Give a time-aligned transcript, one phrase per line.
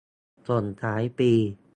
[0.47, 1.31] ส่งท้ายปี